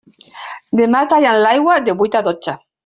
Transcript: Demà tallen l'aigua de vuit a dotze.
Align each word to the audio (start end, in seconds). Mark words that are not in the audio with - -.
Demà 0.79 1.03
tallen 1.13 1.39
l'aigua 1.45 1.79
de 1.91 1.99
vuit 2.03 2.23
a 2.23 2.25
dotze. 2.31 2.61